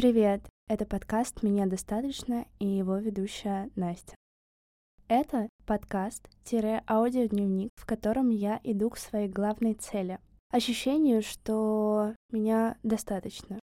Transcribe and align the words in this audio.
Привет! 0.00 0.40
Это 0.66 0.86
подкаст 0.86 1.42
«Меня 1.42 1.66
достаточно» 1.66 2.46
и 2.58 2.66
его 2.66 2.96
ведущая 2.96 3.68
Настя. 3.76 4.14
Это 5.08 5.50
подкаст-аудиодневник, 5.66 7.68
в 7.76 7.84
котором 7.84 8.30
я 8.30 8.58
иду 8.64 8.88
к 8.88 8.96
своей 8.96 9.28
главной 9.28 9.74
цели. 9.74 10.18
Ощущению, 10.50 11.20
что 11.20 12.14
меня 12.32 12.78
достаточно. 12.82 13.60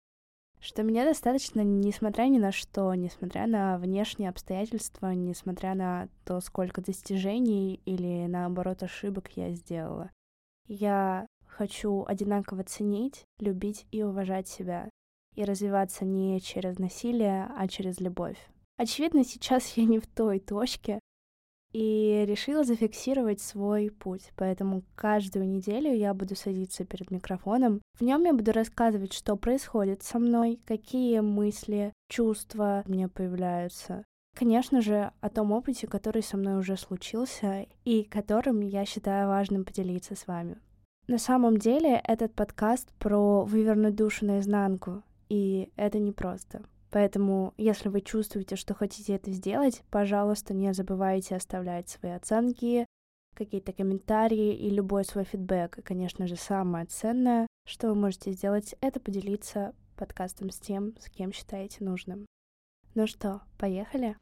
Что 0.58 0.82
меня 0.82 1.04
достаточно, 1.04 1.60
несмотря 1.60 2.24
ни 2.24 2.38
на 2.38 2.50
что, 2.50 2.92
несмотря 2.94 3.46
на 3.46 3.78
внешние 3.78 4.28
обстоятельства, 4.28 5.12
несмотря 5.12 5.76
на 5.76 6.08
то, 6.24 6.40
сколько 6.40 6.82
достижений 6.82 7.80
или, 7.84 8.26
наоборот, 8.26 8.82
ошибок 8.82 9.28
я 9.36 9.52
сделала. 9.52 10.10
Я 10.66 11.28
хочу 11.46 12.04
одинаково 12.08 12.64
ценить, 12.64 13.24
любить 13.38 13.86
и 13.92 14.02
уважать 14.02 14.48
себя, 14.48 14.90
и 15.34 15.44
развиваться 15.44 16.04
не 16.04 16.40
через 16.40 16.78
насилие, 16.78 17.48
а 17.56 17.68
через 17.68 18.00
любовь. 18.00 18.38
Очевидно, 18.76 19.24
сейчас 19.24 19.76
я 19.76 19.84
не 19.84 19.98
в 19.98 20.06
той 20.06 20.40
точке, 20.40 20.98
и 21.74 22.24
решила 22.26 22.62
зафиксировать 22.62 23.40
свой 23.40 23.90
путь. 23.90 24.30
Поэтому 24.36 24.84
каждую 24.94 25.48
неделю 25.48 25.92
я 25.92 26.14
буду 26.14 26.36
садиться 26.36 26.84
перед 26.84 27.10
микрофоном. 27.10 27.82
В 27.98 28.02
нем 28.02 28.22
я 28.24 28.32
буду 28.32 28.52
рассказывать, 28.52 29.12
что 29.12 29.36
происходит 29.36 30.02
со 30.04 30.20
мной, 30.20 30.60
какие 30.64 31.18
мысли, 31.18 31.92
чувства 32.08 32.84
мне 32.86 33.08
появляются. 33.08 34.04
Конечно 34.36 34.80
же, 34.80 35.10
о 35.20 35.28
том 35.28 35.50
опыте, 35.50 35.88
который 35.88 36.22
со 36.22 36.36
мной 36.36 36.58
уже 36.58 36.76
случился 36.76 37.66
и 37.84 38.04
которым 38.04 38.60
я 38.60 38.84
считаю 38.84 39.28
важным 39.28 39.64
поделиться 39.64 40.14
с 40.14 40.28
вами. 40.28 40.56
На 41.08 41.18
самом 41.18 41.58
деле 41.58 42.00
этот 42.04 42.34
подкаст 42.34 42.88
про 42.98 43.44
вывернуть 43.44 43.96
душу 43.96 44.24
наизнанку, 44.26 45.02
и 45.28 45.70
это 45.76 45.98
непросто. 45.98 46.62
Поэтому, 46.90 47.54
если 47.56 47.88
вы 47.88 48.00
чувствуете, 48.00 48.56
что 48.56 48.72
хотите 48.72 49.14
это 49.14 49.32
сделать, 49.32 49.82
пожалуйста, 49.90 50.54
не 50.54 50.72
забывайте 50.72 51.34
оставлять 51.34 51.88
свои 51.88 52.12
оценки, 52.12 52.86
какие-то 53.34 53.72
комментарии 53.72 54.54
и 54.54 54.70
любой 54.70 55.04
свой 55.04 55.24
фидбэк. 55.24 55.78
И, 55.78 55.82
конечно 55.82 56.26
же, 56.26 56.36
самое 56.36 56.86
ценное, 56.86 57.48
что 57.66 57.88
вы 57.88 57.96
можете 57.96 58.30
сделать, 58.30 58.76
это 58.80 59.00
поделиться 59.00 59.74
подкастом 59.96 60.50
с 60.50 60.58
тем, 60.58 60.94
с 60.98 61.10
кем 61.10 61.32
считаете 61.32 61.84
нужным. 61.84 62.26
Ну 62.94 63.06
что, 63.06 63.42
поехали? 63.58 64.16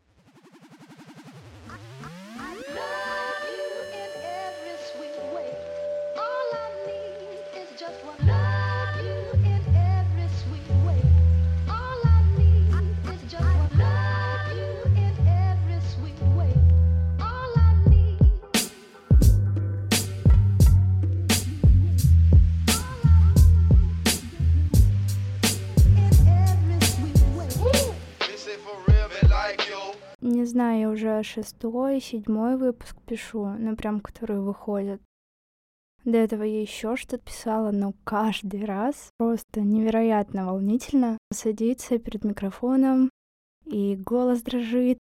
Не 30.43 30.47
знаю, 30.49 30.81
я 30.81 30.91
уже 30.91 31.23
шестой, 31.23 32.01
седьмой 32.01 32.57
выпуск 32.57 32.97
пишу, 33.07 33.47
ну 33.47 33.77
прям, 33.77 34.01
которые 34.01 34.41
выходят. 34.41 35.01
До 36.05 36.19
этого 36.19 36.43
я 36.43 36.61
еще 36.61 36.97
что-то 36.97 37.19
писала, 37.19 37.71
но 37.71 37.95
каждый 38.03 38.65
раз 38.65 39.11
просто 39.19 39.61
невероятно 39.61 40.47
волнительно 40.47 41.17
садиться 41.33 41.99
перед 41.99 42.25
микрофоном, 42.25 43.09
и 43.67 43.95
голос 43.95 44.43
дрожит. 44.43 44.99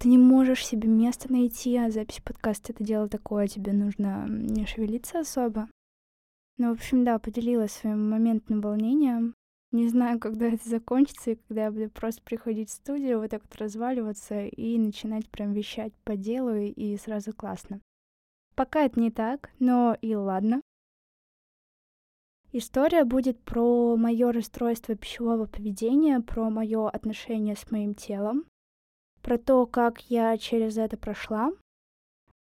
Ты 0.00 0.08
не 0.08 0.18
можешь 0.18 0.66
себе 0.66 0.88
место 0.88 1.30
найти, 1.30 1.76
а 1.76 1.92
запись 1.92 2.20
подкаста— 2.20 2.72
это 2.74 2.82
дело 2.82 3.08
такое, 3.08 3.46
тебе 3.46 3.72
нужно 3.72 4.26
не 4.28 4.66
шевелиться 4.66 5.20
особо. 5.20 5.68
Ну, 6.58 6.70
в 6.70 6.72
общем, 6.72 7.04
да, 7.04 7.20
поделилась 7.20 7.70
своим 7.70 8.10
моментным 8.10 8.60
волнением. 8.60 9.36
Не 9.72 9.88
знаю, 9.88 10.20
когда 10.20 10.48
это 10.48 10.68
закончится, 10.68 11.30
и 11.30 11.38
когда 11.48 11.64
я 11.64 11.72
буду 11.72 11.88
просто 11.88 12.20
приходить 12.22 12.68
в 12.68 12.74
студию, 12.74 13.20
вот 13.20 13.30
так 13.30 13.42
вот 13.42 13.56
разваливаться 13.56 14.44
и 14.44 14.78
начинать 14.78 15.28
прям 15.30 15.54
вещать 15.54 15.94
по 16.04 16.14
делу, 16.14 16.54
и 16.54 16.96
сразу 16.98 17.32
классно. 17.32 17.80
Пока 18.54 18.84
это 18.84 19.00
не 19.00 19.10
так, 19.10 19.50
но 19.58 19.96
и 20.02 20.14
ладно. 20.14 20.60
История 22.52 23.04
будет 23.04 23.40
про 23.40 23.96
мое 23.96 24.30
расстройство 24.30 24.94
пищевого 24.94 25.46
поведения, 25.46 26.20
про 26.20 26.50
мое 26.50 26.90
отношение 26.90 27.56
с 27.56 27.70
моим 27.70 27.94
телом, 27.94 28.44
про 29.22 29.38
то, 29.38 29.64
как 29.64 30.02
я 30.10 30.36
через 30.36 30.76
это 30.76 30.98
прошла. 30.98 31.50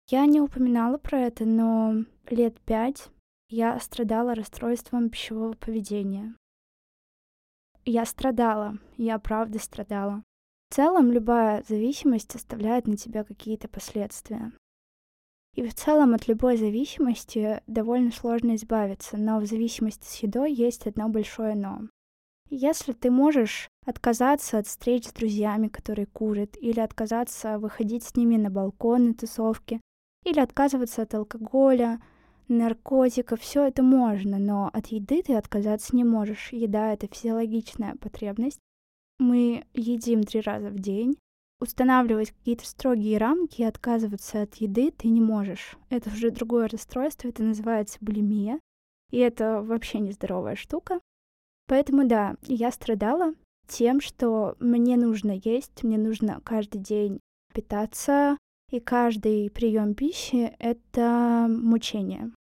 Я 0.10 0.28
не 0.28 0.40
упоминала 0.40 1.00
про 1.00 1.22
это, 1.22 1.46
но 1.46 2.06
лет 2.30 2.62
пять 2.62 3.10
я 3.50 3.80
страдала 3.80 4.36
расстройством 4.36 5.10
пищевого 5.10 5.54
поведения. 5.54 6.36
Я 7.90 8.06
страдала, 8.06 8.78
я 8.98 9.18
правда 9.18 9.60
страдала. 9.60 10.22
В 10.70 10.76
целом, 10.76 11.10
любая 11.10 11.64
зависимость 11.70 12.36
оставляет 12.36 12.86
на 12.86 12.98
тебя 12.98 13.24
какие-то 13.24 13.70
последствия. 13.70 14.52
И 15.56 15.66
в 15.66 15.74
целом 15.74 16.14
от 16.14 16.28
любой 16.28 16.58
зависимости 16.58 17.62
довольно 17.66 18.12
сложно 18.12 18.56
избавиться, 18.56 19.16
но 19.16 19.40
в 19.40 19.46
зависимости 19.46 20.06
с 20.06 20.16
едой 20.18 20.52
есть 20.52 20.86
одно 20.86 21.08
большое 21.08 21.56
но. 21.56 21.80
Если 22.50 22.92
ты 22.92 23.10
можешь 23.10 23.70
отказаться 23.86 24.58
от 24.58 24.68
встреч 24.68 25.08
с 25.08 25.14
друзьями, 25.14 25.70
которые 25.70 26.08
курят, 26.08 26.58
или 26.58 26.82
отказаться 26.82 27.58
выходить 27.58 28.04
с 28.04 28.18
ними 28.18 28.36
на 28.36 28.50
балкон 28.50 29.06
на 29.06 29.14
тусовке, 29.14 29.80
или 30.26 30.42
отказываться 30.42 31.04
от 31.04 31.14
алкоголя, 31.14 32.02
наркотиков, 32.48 33.42
все 33.42 33.68
это 33.68 33.84
можно, 33.84 34.38
но 34.38 34.70
от 34.74 34.88
еды 34.88 35.22
ты 35.22 35.36
отказаться 35.36 35.96
не 35.96 36.04
можешь. 36.04 36.52
Еда— 36.52 36.94
это 36.94 37.08
физиологичная 37.08 37.96
потребность. 37.96 38.60
Мы 39.20 39.66
едим 39.74 40.24
три 40.24 40.42
раза 40.42 40.70
в 40.70 40.80
день. 40.80 41.18
Устанавливать 41.60 42.32
какие-то 42.32 42.68
строгие 42.68 43.18
рамки 43.18 43.62
и 43.62 43.66
отказываться 43.66 44.44
от 44.44 44.56
еды 44.56 44.92
ты 44.92 45.08
не 45.08 45.22
можешь. 45.22 45.76
Это 45.90 46.10
уже 46.10 46.30
другое 46.30 46.68
расстройство, 46.68 47.28
это 47.30 47.42
называется 47.42 47.98
булимия. 48.00 48.60
И 49.10 49.18
это 49.18 49.62
вообще 49.62 50.00
нездоровая 50.00 50.56
штука. 50.56 51.00
Поэтому 51.68 52.08
да, 52.08 52.36
я 52.44 52.72
страдала 52.72 53.34
тем, 53.68 54.02
что 54.02 54.56
мне 54.60 54.98
нужно 54.98 55.32
есть, 55.44 55.84
мне 55.84 55.98
нужно 55.98 56.42
каждый 56.44 56.80
день 56.80 57.20
питаться, 57.54 58.38
и 58.70 58.80
каждый 58.80 59.50
прием 59.50 59.94
пищи— 59.94 60.54
это 60.60 61.48
мучение. 61.50 62.32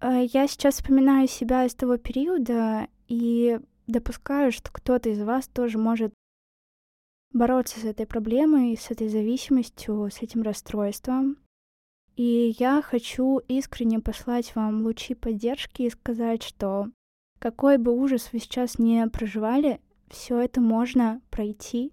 Э, 0.00 0.24
я 0.32 0.46
сейчас 0.46 0.76
вспоминаю 0.76 1.28
себя 1.28 1.64
из 1.64 1.74
того 1.74 1.96
периода 1.96 2.88
и 3.08 3.58
допускаю, 3.86 4.52
что 4.52 4.70
кто-то 4.72 5.08
из 5.08 5.20
вас 5.22 5.48
тоже 5.48 5.78
может 5.78 6.12
бороться 7.32 7.80
с 7.80 7.84
этой 7.84 8.06
проблемой, 8.06 8.76
с 8.76 8.90
этой 8.90 9.08
зависимостью, 9.08 10.08
с 10.10 10.22
этим 10.22 10.42
расстройством. 10.42 11.38
И 12.16 12.54
я 12.58 12.82
хочу 12.82 13.38
искренне 13.48 14.00
послать 14.00 14.54
вам 14.56 14.82
лучи 14.82 15.14
поддержки 15.14 15.82
и 15.82 15.90
сказать, 15.90 16.42
что 16.42 16.88
какой 17.38 17.78
бы 17.78 17.96
ужас 17.96 18.30
вы 18.32 18.40
сейчас 18.40 18.78
не 18.78 19.06
проживали, 19.08 19.80
все 20.08 20.38
это 20.38 20.60
можно 20.60 21.20
пройти. 21.30 21.92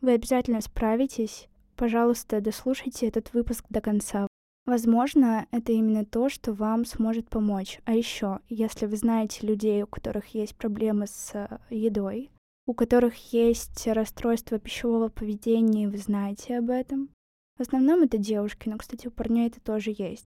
Вы 0.00 0.12
обязательно 0.12 0.60
справитесь. 0.60 1.48
Пожалуйста, 1.74 2.40
дослушайте 2.40 3.08
этот 3.08 3.32
выпуск 3.32 3.64
до 3.68 3.80
конца. 3.80 4.28
Возможно, 4.68 5.46
это 5.50 5.72
именно 5.72 6.04
то, 6.04 6.28
что 6.28 6.52
вам 6.52 6.84
сможет 6.84 7.30
помочь. 7.30 7.80
А 7.86 7.94
еще, 7.94 8.40
если 8.50 8.84
вы 8.84 8.96
знаете 8.98 9.46
людей, 9.46 9.82
у 9.82 9.86
которых 9.86 10.34
есть 10.34 10.54
проблемы 10.56 11.06
с 11.06 11.30
э, 11.34 11.58
едой, 11.70 12.30
у 12.66 12.74
которых 12.74 13.32
есть 13.32 13.86
расстройство 13.86 14.58
пищевого 14.58 15.08
поведения, 15.08 15.84
и 15.84 15.86
вы 15.86 15.96
знаете 15.96 16.58
об 16.58 16.68
этом. 16.68 17.08
В 17.56 17.62
основном 17.62 18.02
это 18.02 18.18
девушки, 18.18 18.68
но, 18.68 18.76
кстати, 18.76 19.06
у 19.06 19.10
парней 19.10 19.46
это 19.46 19.58
тоже 19.58 19.94
есть. 19.96 20.26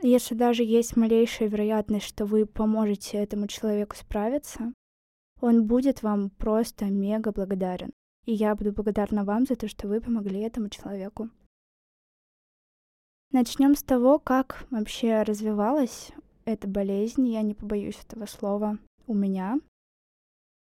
Если 0.00 0.36
даже 0.36 0.62
есть 0.62 0.96
малейшая 0.96 1.48
вероятность, 1.48 2.06
что 2.06 2.26
вы 2.26 2.46
поможете 2.46 3.16
этому 3.16 3.48
человеку 3.48 3.96
справиться, 3.96 4.72
он 5.40 5.66
будет 5.66 6.04
вам 6.04 6.30
просто 6.30 6.84
мега 6.84 7.32
благодарен. 7.32 7.90
И 8.26 8.32
я 8.32 8.54
буду 8.54 8.70
благодарна 8.70 9.24
вам 9.24 9.44
за 9.44 9.56
то, 9.56 9.66
что 9.66 9.88
вы 9.88 10.00
помогли 10.00 10.38
этому 10.38 10.68
человеку. 10.68 11.30
Начнем 13.32 13.76
с 13.76 13.82
того, 13.84 14.18
как 14.18 14.66
вообще 14.70 15.22
развивалась 15.22 16.10
эта 16.44 16.66
болезнь, 16.66 17.28
я 17.28 17.42
не 17.42 17.54
побоюсь 17.54 18.00
этого 18.04 18.26
слова, 18.26 18.78
у 19.06 19.14
меня. 19.14 19.60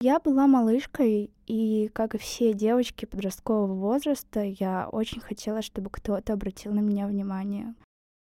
Я 0.02 0.20
была 0.20 0.46
малышкой, 0.46 1.30
и, 1.46 1.88
как 1.94 2.14
и 2.14 2.18
все 2.18 2.52
девочки 2.52 3.06
подросткового 3.06 3.72
возраста, 3.72 4.42
я 4.42 4.88
очень 4.90 5.20
хотела, 5.20 5.62
чтобы 5.62 5.88
кто-то 5.88 6.34
обратил 6.34 6.74
на 6.74 6.80
меня 6.80 7.06
внимание. 7.06 7.74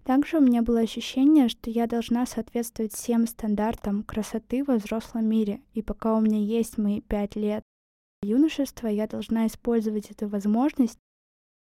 Также 0.05 0.38
у 0.38 0.41
меня 0.41 0.62
было 0.62 0.81
ощущение, 0.81 1.49
что 1.49 1.71
я 1.71 1.87
должна 1.87 2.25
соответствовать 2.25 2.94
всем 2.94 3.26
стандартам 3.26 4.05
красоты 4.05 4.65
во 4.65 4.76
взрослом 4.76 5.26
мире, 5.26 5.61
и 5.75 5.82
пока 5.82 6.15
у 6.15 6.21
меня 6.21 6.38
есть 6.38 6.79
мои 6.79 7.00
пять 7.03 7.37
лет 7.37 7.62
юношества, 8.23 8.87
я 8.87 9.06
должна 9.06 9.47
использовать 9.47 10.11
эту 10.11 10.29
возможность 10.29 10.99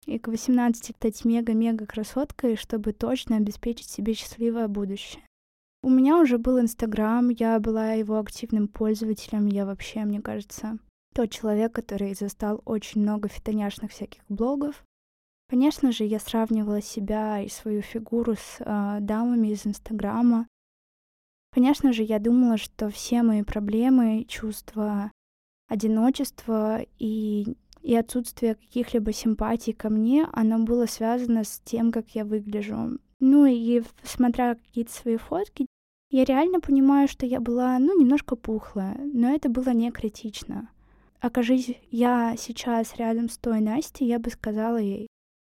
и 0.06 0.18
к 0.20 0.28
18 0.28 0.96
стать 0.96 1.26
мега-мега 1.26 1.86
красоткой, 1.86 2.56
чтобы 2.56 2.94
точно 2.94 3.38
обеспечить 3.38 3.90
себе 3.90 4.14
счастливое 4.14 4.68
будущее. 4.68 5.24
У 5.82 5.90
меня 5.90 6.18
уже 6.18 6.38
был 6.38 6.60
Инстаграм, 6.60 7.30
я 7.30 7.60
была 7.60 7.94
его 7.94 8.20
активным 8.20 8.68
пользователем, 8.68 9.46
я 9.46 9.66
вообще, 9.66 10.02
мне 10.06 10.22
кажется, 10.22 10.78
тот 11.14 11.32
человек, 11.32 11.74
который 11.74 12.14
застал 12.16 12.62
очень 12.66 13.02
много 13.02 13.30
фитоняшных 13.30 13.92
всяких 13.92 14.22
блогов, 14.28 14.84
Конечно 15.50 15.92
же, 15.92 16.04
я 16.04 16.20
сравнивала 16.20 16.80
себя 16.80 17.42
и 17.42 17.50
свою 17.50 17.82
фигуру 17.82 18.36
с 18.36 18.58
э, 18.60 18.98
дамами 19.02 19.48
из 19.48 19.66
Инстаграма. 19.66 20.48
Конечно 21.52 21.92
же, 21.92 22.04
я 22.04 22.20
думала, 22.20 22.58
что 22.58 22.90
все 22.90 23.24
мои 23.24 23.42
проблемы, 23.42 24.26
чувства 24.28 25.12
одиночества 25.68 26.82
и, 27.00 27.56
и 27.82 27.96
отсутствие 27.96 28.56
каких-либо 28.56 29.14
симпатий 29.14 29.74
ко 29.74 29.90
мне, 29.90 30.28
оно 30.34 30.60
было 30.60 30.86
связано 30.86 31.44
с 31.44 31.62
тем, 31.64 31.92
как 31.92 32.10
я 32.12 32.26
выгляжу. 32.26 33.00
Ну 33.20 33.46
и 33.46 33.82
смотря 34.04 34.56
какие-то 34.56 34.92
свои 34.92 35.18
фотки, 35.18 35.66
я 36.12 36.26
реально 36.26 36.60
понимаю, 36.60 37.08
что 37.08 37.26
я 37.26 37.40
была, 37.40 37.78
ну, 37.78 38.00
немножко 38.00 38.36
пухлая, 38.36 39.00
но 39.14 39.30
это 39.30 39.50
было 39.50 39.70
не 39.70 39.92
критично. 39.92 40.70
Окажись 41.20 41.78
я 41.92 42.36
сейчас 42.38 42.96
рядом 42.96 43.30
с 43.30 43.38
той 43.38 43.60
Настей, 43.60 44.08
я 44.08 44.20
бы 44.20 44.30
сказала 44.30 44.78
ей, 44.78 45.08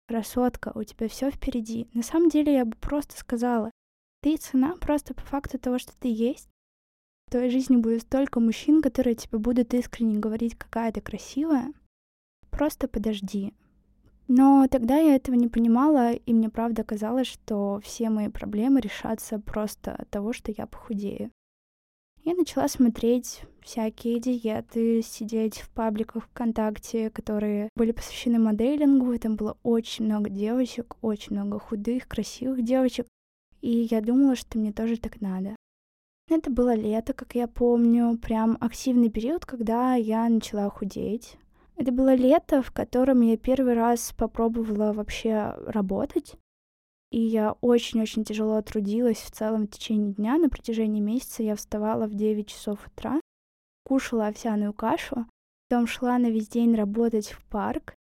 красотка, 0.08 0.72
у 0.74 0.82
тебя 0.82 1.08
все 1.08 1.30
впереди. 1.30 1.86
На 1.92 2.02
самом 2.02 2.30
деле 2.30 2.54
я 2.54 2.64
бы 2.64 2.76
просто 2.80 3.16
сказала, 3.16 3.70
ты 4.22 4.36
цена 4.36 4.74
просто 4.80 5.14
по 5.14 5.20
факту 5.20 5.58
того, 5.58 5.78
что 5.78 5.92
ты 5.98 6.08
есть. 6.08 6.48
В 7.26 7.30
твоей 7.30 7.50
жизни 7.50 7.76
будет 7.76 8.02
столько 8.02 8.40
мужчин, 8.40 8.80
которые 8.80 9.14
тебе 9.14 9.38
будут 9.38 9.74
искренне 9.74 10.18
говорить, 10.18 10.56
какая 10.56 10.90
ты 10.90 11.02
красивая. 11.02 11.72
Просто 12.58 12.88
подожди. 12.88 13.54
Но 14.26 14.66
тогда 14.68 14.96
я 14.96 15.14
этого 15.14 15.36
не 15.36 15.46
понимала, 15.46 16.14
и 16.14 16.32
мне 16.34 16.50
правда 16.50 16.82
казалось, 16.82 17.28
что 17.28 17.80
все 17.84 18.10
мои 18.10 18.28
проблемы 18.28 18.80
решатся 18.80 19.38
просто 19.38 19.92
от 19.92 20.10
того, 20.10 20.32
что 20.32 20.50
я 20.50 20.66
похудею. 20.66 21.30
Я 22.24 22.34
начала 22.34 22.66
смотреть 22.66 23.42
всякие 23.62 24.18
диеты, 24.18 25.02
сидеть 25.02 25.58
в 25.60 25.70
пабликах 25.70 26.24
ВКонтакте, 26.24 27.10
которые 27.10 27.68
были 27.76 27.92
посвящены 27.92 28.40
моделингу, 28.40 29.12
и 29.12 29.18
там 29.18 29.36
было 29.36 29.56
очень 29.62 30.06
много 30.06 30.28
девочек, 30.28 30.96
очень 31.00 31.36
много 31.36 31.60
худых, 31.60 32.08
красивых 32.08 32.64
девочек, 32.64 33.06
и 33.60 33.86
я 33.88 34.00
думала, 34.00 34.34
что 34.34 34.58
мне 34.58 34.72
тоже 34.72 34.96
так 34.96 35.20
надо. 35.20 35.54
Это 36.28 36.50
было 36.50 36.74
лето, 36.74 37.12
как 37.12 37.36
я 37.36 37.46
помню, 37.46 38.18
прям 38.18 38.58
активный 38.60 39.10
период, 39.10 39.46
когда 39.46 39.94
я 39.94 40.28
начала 40.28 40.68
худеть. 40.68 41.38
Это 41.78 41.92
было 41.92 42.14
лето, 42.14 42.60
в 42.60 42.72
котором 42.72 43.20
я 43.20 43.36
первый 43.36 43.74
раз 43.74 44.12
попробовала 44.12 44.92
вообще 44.92 45.54
работать. 45.66 46.34
И 47.10 47.20
я 47.20 47.52
очень-очень 47.60 48.24
тяжело 48.24 48.60
трудилась 48.62 49.18
в 49.18 49.30
целом 49.30 49.66
в 49.66 49.70
течение 49.70 50.12
дня. 50.12 50.38
На 50.38 50.50
протяжении 50.50 51.00
месяца 51.00 51.44
я 51.44 51.54
вставала 51.54 52.06
в 52.06 52.14
9 52.14 52.48
часов 52.48 52.84
утра, 52.88 53.20
кушала 53.84 54.26
овсяную 54.26 54.72
кашу, 54.72 55.26
потом 55.68 55.86
шла 55.86 56.18
на 56.18 56.30
весь 56.30 56.48
день 56.48 56.74
работать 56.74 57.28
в 57.28 57.44
парк, 57.46 57.94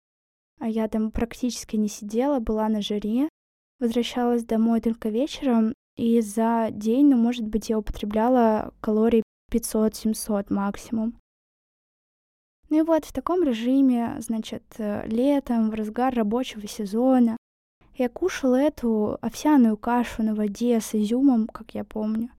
а 0.58 0.68
я 0.68 0.88
там 0.88 1.10
практически 1.10 1.76
не 1.76 1.88
сидела, 1.88 2.40
была 2.40 2.70
на 2.70 2.80
жаре, 2.80 3.28
возвращалась 3.78 4.44
домой 4.44 4.80
только 4.80 5.10
вечером, 5.10 5.74
и 5.96 6.20
за 6.22 6.68
день, 6.70 7.10
ну, 7.10 7.18
может 7.18 7.46
быть, 7.46 7.68
я 7.68 7.78
употребляла 7.78 8.72
калорий 8.80 9.22
500-700 9.52 10.46
максимум. 10.52 11.18
Ну 12.68 12.78
и 12.78 12.82
вот 12.82 13.04
в 13.04 13.12
таком 13.12 13.42
режиме, 13.44 14.16
значит, 14.18 14.64
э, 14.78 15.06
летом, 15.06 15.70
в 15.70 15.74
разгар 15.74 16.14
рабочего 16.14 16.66
сезона, 16.66 17.36
я 17.94 18.08
кушала 18.08 18.56
эту 18.56 19.18
овсяную 19.22 19.76
кашу 19.76 20.22
на 20.22 20.34
воде 20.34 20.80
с 20.80 20.94
изюмом, 20.94 21.46
как 21.46 21.74
я 21.74 21.84
помню. 21.84 22.30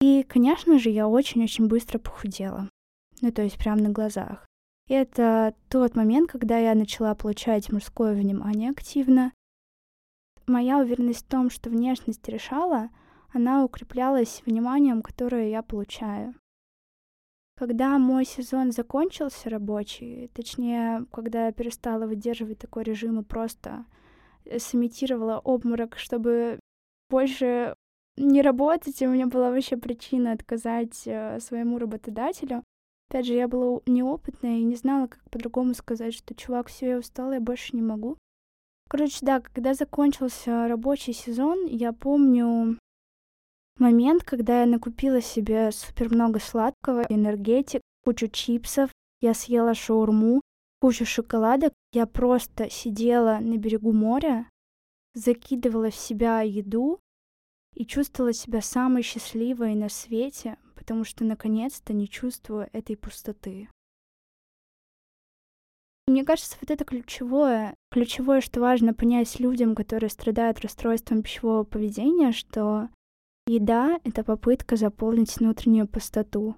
И, 0.00 0.22
конечно 0.22 0.78
же, 0.78 0.88
я 0.88 1.06
очень-очень 1.06 1.68
быстро 1.68 1.98
похудела. 1.98 2.68
Ну, 3.20 3.30
то 3.30 3.42
есть 3.42 3.58
прямо 3.58 3.82
на 3.82 3.90
глазах. 3.90 4.46
И 4.88 4.94
это 4.94 5.54
тот 5.68 5.94
момент, 5.94 6.30
когда 6.30 6.58
я 6.58 6.74
начала 6.74 7.14
получать 7.14 7.70
мужское 7.70 8.14
внимание 8.14 8.70
активно. 8.70 9.32
Моя 10.46 10.78
уверенность 10.78 11.26
в 11.26 11.28
том, 11.28 11.50
что 11.50 11.70
внешность 11.70 12.26
решала, 12.26 12.88
она 13.32 13.64
укреплялась 13.64 14.42
вниманием, 14.46 15.02
которое 15.02 15.48
я 15.48 15.62
получаю. 15.62 16.34
Когда 17.60 17.98
мой 17.98 18.24
сезон 18.24 18.72
закончился 18.72 19.50
рабочий, 19.50 20.30
точнее, 20.32 21.04
когда 21.12 21.46
я 21.46 21.52
перестала 21.52 22.06
выдерживать 22.06 22.58
такой 22.58 22.84
режим 22.84 23.20
и 23.20 23.22
просто 23.22 23.84
Э, 24.44 24.58
сымитировала 24.58 25.38
обморок, 25.38 25.96
чтобы 25.96 26.60
больше 27.08 27.74
не 28.16 28.42
работать, 28.42 29.00
и 29.00 29.06
у 29.06 29.12
меня 29.12 29.26
была 29.26 29.50
вообще 29.50 29.76
причина 29.76 30.32
отказать 30.32 31.02
э, 31.06 31.38
своему 31.40 31.78
работодателю. 31.78 32.64
Опять 33.08 33.26
же, 33.26 33.34
я 33.34 33.48
была 33.48 33.80
неопытная 33.86 34.58
и 34.58 34.64
не 34.64 34.76
знала, 34.76 35.08
как 35.08 35.22
по-другому 35.30 35.74
сказать, 35.74 36.14
что 36.14 36.34
чувак, 36.34 36.68
все, 36.68 36.90
я 36.90 36.98
устала, 36.98 37.34
я 37.34 37.40
больше 37.40 37.74
не 37.74 37.82
могу. 37.82 38.16
Короче, 38.88 39.18
да, 39.22 39.40
когда 39.40 39.74
закончился 39.74 40.68
рабочий 40.68 41.12
сезон, 41.12 41.66
я 41.66 41.92
помню 41.92 42.78
момент, 43.80 44.22
когда 44.22 44.60
я 44.60 44.66
накупила 44.66 45.20
себе 45.20 45.72
супер 45.72 46.14
много 46.14 46.38
сладкого, 46.38 47.02
энергетик, 47.08 47.80
кучу 48.04 48.28
чипсов, 48.28 48.90
я 49.20 49.34
съела 49.34 49.74
шаурму, 49.74 50.40
кучу 50.80 51.04
шоколадок. 51.04 51.72
Я 51.92 52.06
просто 52.06 52.70
сидела 52.70 53.38
на 53.40 53.56
берегу 53.56 53.92
моря, 53.92 54.48
закидывала 55.14 55.90
в 55.90 55.94
себя 55.94 56.42
еду 56.42 57.00
и 57.74 57.84
чувствовала 57.84 58.32
себя 58.32 58.60
самой 58.60 59.02
счастливой 59.02 59.74
на 59.74 59.88
свете, 59.88 60.56
потому 60.74 61.04
что 61.04 61.24
наконец-то 61.24 61.92
не 61.92 62.08
чувствую 62.08 62.68
этой 62.72 62.96
пустоты. 62.96 63.68
Мне 66.06 66.24
кажется, 66.24 66.56
вот 66.60 66.70
это 66.70 66.84
ключевое, 66.84 67.76
ключевое, 67.92 68.40
что 68.40 68.60
важно 68.60 68.94
понять 68.94 69.38
людям, 69.38 69.76
которые 69.76 70.10
страдают 70.10 70.58
расстройством 70.60 71.22
пищевого 71.22 71.62
поведения, 71.62 72.32
что 72.32 72.88
еда— 73.54 73.98
это 74.04 74.24
попытка 74.24 74.76
заполнить 74.76 75.36
внутреннюю 75.36 75.88
пустоту. 75.88 76.56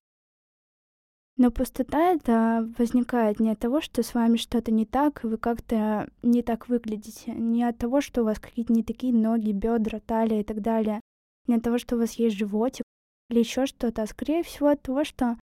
Но 1.39 1.51
пустота 1.51 2.13
это 2.13 2.71
возникает 2.79 3.41
не 3.41 3.51
от 3.51 3.59
того, 3.59 3.81
что 3.81 4.03
с 4.03 4.15
вами 4.15 4.37
что-то 4.37 4.71
не 4.71 4.85
так, 4.85 5.25
вы 5.25 5.39
как-то 5.39 6.09
не 6.23 6.43
так 6.43 6.69
выглядите, 6.69 7.33
не 7.33 7.65
от 7.65 7.79
того, 7.79 8.01
что 8.01 8.21
у 8.21 8.25
вас 8.25 8.39
какие-то 8.39 8.73
не 8.73 8.83
такие 8.83 9.15
ноги, 9.15 9.53
бедра, 9.53 10.01
талия 10.01 10.41
и 10.41 10.45
так 10.45 10.61
далее, 10.61 11.01
не 11.47 11.57
от 11.57 11.63
того, 11.63 11.79
что 11.79 11.97
у 11.97 11.99
вас 11.99 12.13
есть 12.15 12.37
животик 12.37 12.85
или 13.31 13.39
еще 13.39 13.65
что-то, 13.65 14.03
а 14.03 14.07
скорее 14.07 14.43
всего 14.43 14.69
от 14.69 14.83
того, 14.83 15.05
что 15.05 15.39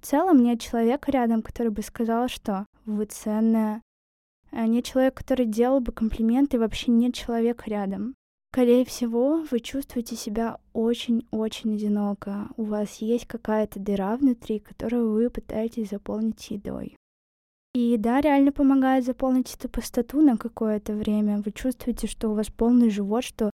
в 0.00 0.06
целом 0.06 0.42
нет 0.42 0.60
человека 0.60 1.10
рядом, 1.10 1.42
который 1.42 1.72
бы 1.72 1.82
сказал, 1.82 2.28
что 2.28 2.66
вы 2.84 3.06
ценная, 3.06 3.82
а 4.50 4.66
нет 4.66 4.84
человека, 4.84 5.22
который 5.22 5.46
делал 5.46 5.80
бы 5.80 5.92
комплименты, 5.92 6.56
и 6.56 6.60
вообще 6.60 6.90
нет 6.90 7.14
человека 7.14 7.64
рядом. 7.70 8.14
Скорее 8.52 8.84
всего, 8.84 9.44
вы 9.48 9.60
чувствуете 9.60 10.16
себя 10.16 10.58
очень-очень 10.72 11.74
одиноко. 11.74 12.48
У 12.56 12.64
вас 12.64 12.96
есть 12.96 13.26
какая-то 13.26 13.78
дыра 13.78 14.16
внутри, 14.16 14.58
которую 14.58 15.12
вы 15.12 15.30
пытаетесь 15.30 15.90
заполнить 15.90 16.50
едой. 16.50 16.96
И 17.74 17.78
еда 17.78 18.20
реально 18.20 18.50
помогает 18.50 19.04
заполнить 19.04 19.54
эту 19.54 19.68
пустоту 19.68 20.20
на 20.20 20.36
какое-то 20.36 20.94
время. 20.94 21.40
Вы 21.40 21.52
чувствуете, 21.52 22.08
что 22.08 22.30
у 22.30 22.34
вас 22.34 22.48
полный 22.48 22.90
живот, 22.90 23.22
что 23.22 23.50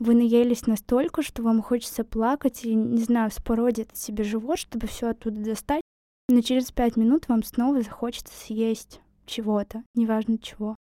вы 0.00 0.14
наелись 0.14 0.66
настолько, 0.66 1.22
что 1.22 1.44
вам 1.44 1.62
хочется 1.62 2.02
плакать 2.02 2.64
и, 2.64 2.74
не 2.74 3.02
знаю, 3.02 3.30
вспороть 3.30 3.86
себе 3.94 4.24
живот, 4.24 4.58
чтобы 4.58 4.88
все 4.88 5.10
оттуда 5.10 5.40
достать. 5.44 5.82
Но 6.28 6.40
через 6.40 6.72
пять 6.72 6.96
минут 6.96 7.28
вам 7.28 7.44
снова 7.44 7.82
захочется 7.82 8.34
съесть 8.34 9.00
чего-то, 9.26 9.84
неважно 9.94 10.38
чего. 10.38 10.74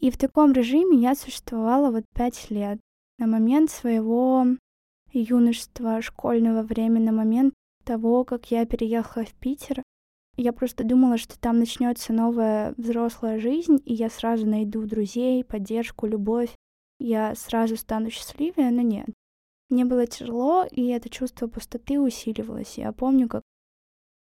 И 0.00 0.10
в 0.10 0.18
таком 0.18 0.52
режиме 0.52 0.98
я 0.98 1.14
существовала 1.14 1.90
вот 1.90 2.04
пять 2.14 2.50
лет. 2.50 2.78
На 3.18 3.26
момент 3.26 3.70
своего 3.70 4.44
юношества, 5.12 6.02
школьного 6.02 6.62
времени, 6.62 7.04
на 7.04 7.12
момент 7.12 7.54
того, 7.84 8.24
как 8.24 8.50
я 8.50 8.66
переехала 8.66 9.24
в 9.24 9.32
Питер, 9.34 9.82
я 10.36 10.52
просто 10.52 10.84
думала, 10.84 11.16
что 11.16 11.38
там 11.40 11.58
начнется 11.58 12.12
новая 12.12 12.74
взрослая 12.76 13.40
жизнь, 13.40 13.80
и 13.86 13.94
я 13.94 14.10
сразу 14.10 14.46
найду 14.46 14.84
друзей, 14.84 15.42
поддержку, 15.44 16.06
любовь. 16.06 16.54
Я 16.98 17.34
сразу 17.34 17.76
стану 17.76 18.10
счастливее, 18.10 18.70
но 18.70 18.82
нет. 18.82 19.08
Мне 19.70 19.86
было 19.86 20.06
тяжело, 20.06 20.66
и 20.70 20.88
это 20.88 21.08
чувство 21.08 21.46
пустоты 21.46 21.98
усиливалось. 21.98 22.76
Я 22.76 22.92
помню, 22.92 23.28
как 23.28 23.42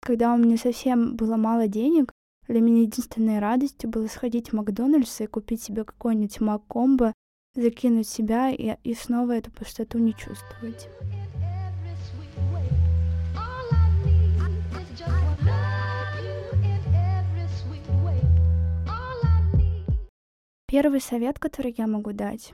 когда 0.00 0.32
у 0.32 0.36
меня 0.36 0.56
совсем 0.56 1.16
было 1.16 1.36
мало 1.36 1.66
денег, 1.66 2.12
для 2.48 2.60
меня 2.60 2.82
единственной 2.82 3.38
радостью 3.38 3.90
было 3.90 4.06
сходить 4.06 4.50
в 4.50 4.52
Макдональдс 4.54 5.20
и 5.20 5.26
купить 5.26 5.62
себе 5.62 5.84
какой-нибудь 5.84 6.40
Маккомбо 6.40 7.12
закинуть 7.54 8.08
себя 8.08 8.50
и, 8.50 8.76
и 8.84 8.94
снова 8.94 9.32
эту 9.32 9.50
пустоту 9.50 9.98
не 9.98 10.14
чувствовать. 10.14 10.88
Первый 20.68 21.00
совет, 21.00 21.38
который 21.38 21.74
я 21.78 21.86
могу 21.86 22.12
дать. 22.12 22.52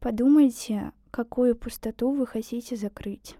Подумайте, 0.00 0.92
какую 1.10 1.54
пустоту 1.54 2.12
вы 2.12 2.26
хотите 2.26 2.76
закрыть. 2.76 3.36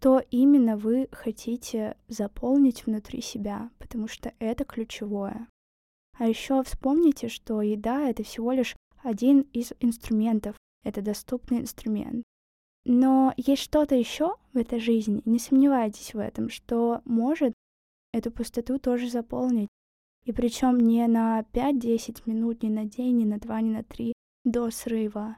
То 0.00 0.22
именно 0.30 0.76
вы 0.76 1.08
хотите 1.10 1.96
заполнить 2.08 2.84
внутри 2.84 3.20
себя, 3.20 3.70
потому 3.78 4.08
что 4.08 4.32
это 4.38 4.64
ключевое. 4.64 5.48
А 6.18 6.28
еще 6.28 6.62
вспомните, 6.62 7.28
что 7.28 7.62
еда— 7.62 8.08
это 8.10 8.22
всего 8.22 8.52
лишь 8.52 8.76
один 9.02 9.42
из 9.52 9.72
инструментов, 9.80 10.56
это 10.82 11.02
доступный 11.02 11.60
инструмент. 11.60 12.22
Но 12.84 13.32
есть 13.36 13.62
что-то 13.62 13.94
еще 13.94 14.36
в 14.52 14.58
этой 14.58 14.78
жизни, 14.78 15.22
не 15.24 15.38
сомневайтесь 15.38 16.14
в 16.14 16.18
этом, 16.18 16.48
что 16.50 17.00
может 17.04 17.52
эту 18.12 18.30
пустоту 18.30 18.78
тоже 18.78 19.08
заполнить. 19.10 19.68
И 20.24 20.32
причем 20.32 20.78
не 20.78 21.06
на 21.06 21.44
5-10 21.52 22.22
минут, 22.26 22.62
не 22.62 22.70
на 22.70 22.84
день, 22.84 23.18
не 23.18 23.24
на 23.24 23.38
2, 23.38 23.60
не 23.60 23.70
на 23.70 23.82
3 23.82 24.12
до 24.44 24.70
срыва, 24.70 25.36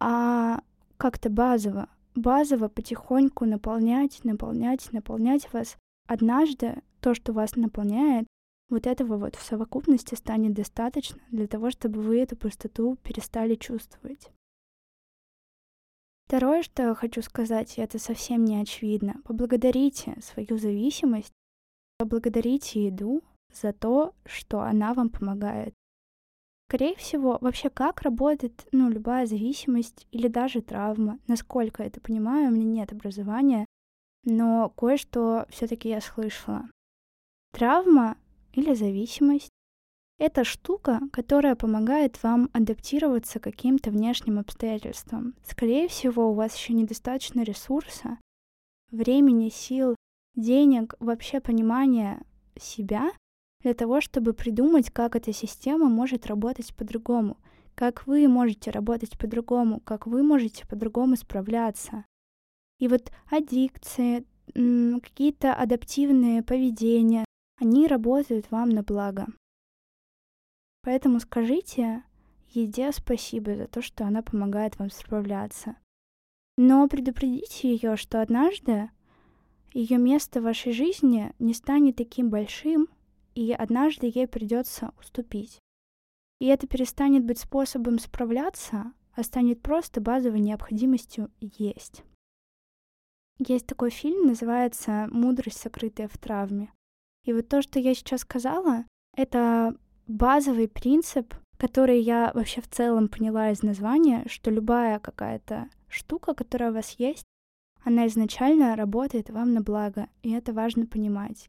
а 0.00 0.60
как-то 0.96 1.30
базово. 1.30 1.88
Базово 2.18 2.66
потихоньку 2.66 3.44
наполнять, 3.44 4.24
наполнять, 4.24 4.92
наполнять 4.92 5.52
вас. 5.52 5.76
Однажды 6.08 6.82
то, 7.00 7.14
что 7.14 7.32
вас 7.32 7.54
наполняет, 7.54 8.26
вот 8.68 8.88
этого 8.88 9.18
вот 9.18 9.36
в 9.36 9.42
совокупности 9.42 10.16
станет 10.16 10.52
достаточно 10.52 11.20
для 11.30 11.46
того, 11.46 11.70
чтобы 11.70 12.00
вы 12.00 12.20
эту 12.20 12.36
пустоту 12.36 12.96
перестали 13.04 13.54
чувствовать. 13.54 14.32
Второе, 16.26 16.62
что 16.62 16.92
хочу 16.96 17.22
сказать, 17.22 17.78
и 17.78 17.82
это 17.82 18.00
совсем 18.00 18.44
не 18.44 18.60
очевидно, 18.60 19.22
поблагодарите 19.24 20.20
свою 20.20 20.58
зависимость, 20.58 21.32
поблагодарите 21.98 22.86
еду 22.86 23.22
за 23.54 23.72
то, 23.72 24.12
что 24.26 24.62
она 24.62 24.92
вам 24.92 25.10
помогает. 25.10 25.72
Скорее 26.68 26.96
всего, 26.96 27.38
вообще 27.40 27.70
как 27.70 28.02
работает 28.02 28.68
ну, 28.72 28.90
любая 28.90 29.24
зависимость 29.24 30.06
или 30.10 30.28
даже 30.28 30.60
травма, 30.60 31.18
насколько 31.26 31.82
я 31.82 31.88
это 31.88 31.98
понимаю, 31.98 32.48
у 32.48 32.50
меня 32.50 32.66
нет 32.66 32.92
образования, 32.92 33.64
но 34.24 34.68
кое-что 34.76 35.46
все-таки 35.48 35.88
я 35.88 36.02
слышала. 36.02 36.68
Травма 37.54 38.18
или 38.52 38.74
зависимость— 38.74 39.48
это 40.18 40.44
штука, 40.44 41.00
которая 41.10 41.56
помогает 41.56 42.22
вам 42.22 42.50
адаптироваться 42.52 43.40
к 43.40 43.44
каким-то 43.44 43.90
внешним 43.90 44.38
обстоятельствам. 44.38 45.36
Скорее 45.48 45.88
всего, 45.88 46.30
у 46.30 46.34
вас 46.34 46.54
еще 46.54 46.74
недостаточно 46.74 47.44
ресурса, 47.44 48.18
времени, 48.90 49.48
сил, 49.48 49.96
денег, 50.36 50.96
вообще 51.00 51.40
понимания 51.40 52.20
себя 52.60 53.10
для 53.60 53.74
того, 53.74 54.00
чтобы 54.00 54.32
придумать, 54.32 54.90
как 54.90 55.16
эта 55.16 55.32
система 55.32 55.88
может 55.88 56.26
работать 56.26 56.74
по-другому, 56.74 57.38
как 57.74 58.06
вы 58.06 58.28
можете 58.28 58.70
работать 58.70 59.18
по-другому, 59.18 59.80
как 59.80 60.06
вы 60.06 60.22
можете 60.22 60.66
по-другому 60.66 61.16
справляться. 61.16 62.04
И 62.78 62.88
вот 62.88 63.10
аддикции, 63.30 64.24
какие-то 64.54 65.54
адаптивные 65.54 66.42
поведения, 66.42 67.24
они 67.60 67.86
работают 67.86 68.50
вам 68.50 68.70
на 68.70 68.82
благо. 68.82 69.26
Поэтому 70.82 71.20
скажите 71.20 72.02
еде 72.50 72.92
спасибо 72.92 73.56
за 73.56 73.66
то, 73.66 73.82
что 73.82 74.04
она 74.06 74.22
помогает 74.22 74.78
вам 74.78 74.90
справляться. 74.90 75.76
Но 76.56 76.88
предупредите 76.88 77.70
ее, 77.72 77.96
что 77.96 78.22
однажды 78.22 78.90
ее 79.72 79.98
место 79.98 80.40
в 80.40 80.44
вашей 80.44 80.72
жизни 80.72 81.32
не 81.38 81.54
станет 81.54 81.96
таким 81.96 82.30
большим, 82.30 82.88
и 83.38 83.52
однажды 83.52 84.10
ей 84.12 84.26
придется 84.26 84.90
уступить. 84.98 85.60
И 86.40 86.46
это 86.46 86.66
перестанет 86.66 87.24
быть 87.24 87.38
способом 87.38 88.00
справляться, 88.00 88.92
а 89.14 89.22
станет 89.22 89.62
просто 89.62 90.00
базовой 90.00 90.40
необходимостью 90.40 91.30
есть. 91.40 92.02
Есть 93.38 93.68
такой 93.68 93.90
фильм, 93.90 94.26
называется 94.26 95.06
«Мудрость, 95.12 95.60
сокрытая 95.60 96.08
в 96.08 96.18
травме». 96.18 96.72
И 97.26 97.32
вот 97.32 97.48
то, 97.48 97.62
что 97.62 97.78
я 97.78 97.94
сейчас 97.94 98.22
сказала, 98.22 98.84
это 99.16 99.76
базовый 100.08 100.66
принцип, 100.66 101.32
который 101.58 102.00
я 102.00 102.32
вообще 102.34 102.60
в 102.60 102.68
целом 102.68 103.06
поняла 103.06 103.52
из 103.52 103.62
названия, 103.62 104.24
что 104.26 104.50
любая 104.50 104.98
какая-то 104.98 105.68
штука, 105.86 106.34
которая 106.34 106.72
у 106.72 106.74
вас 106.74 106.90
есть, 106.98 107.24
она 107.84 108.08
изначально 108.08 108.74
работает 108.74 109.30
вам 109.30 109.54
на 109.54 109.60
благо, 109.60 110.08
и 110.22 110.32
это 110.32 110.52
важно 110.52 110.86
понимать. 110.86 111.48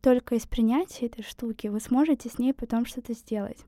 Только 0.00 0.34
из 0.34 0.46
принятия 0.46 1.06
этой 1.06 1.22
штуки 1.22 1.66
вы 1.66 1.80
сможете 1.80 2.28
с 2.28 2.38
ней 2.38 2.54
потом 2.54 2.86
что-то 2.86 3.12
сделать. 3.12 3.64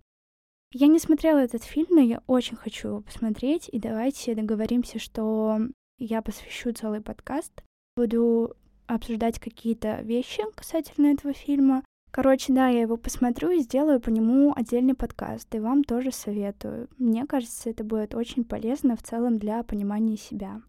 Я 0.73 0.87
не 0.87 0.99
смотрела 0.99 1.39
этот 1.39 1.65
фильм, 1.65 1.89
но 1.91 2.01
я 2.01 2.23
очень 2.27 2.57
хочу 2.57 2.89
его 2.89 3.01
посмотреть, 3.03 3.69
и 3.71 3.79
давайте 3.79 4.35
договоримся, 4.35 4.99
что 4.99 5.59
я 5.99 6.23
посвящу 6.23 6.73
целый 6.73 7.03
подкаст. 7.03 7.63
Буду 7.95 8.57
обсуждать 8.87 9.39
какие-то 9.39 10.01
вещи 10.01 10.43
касательно 10.55 11.09
этого 11.09 11.35
фильма. 11.35 11.85
Короче, 12.11 12.53
да, 12.53 12.69
я 12.69 12.83
его 12.83 12.97
посмотрю 12.97 13.51
и 13.51 13.61
сделаю 13.61 14.01
по 14.01 14.09
нему 14.09 14.53
отдельный 14.57 14.95
подкаст, 14.95 15.55
и 15.55 15.61
вам 15.61 15.85
тоже 15.85 16.11
советую. 16.11 16.89
Мне 16.99 17.27
кажется, 17.27 17.69
это 17.69 17.85
будет 17.85 18.15
очень 18.15 18.45
полезно 18.45 18.97
в 18.97 19.03
целом 19.03 19.39
для 19.39 19.63
понимания 19.63 20.17
себя. 20.17 20.63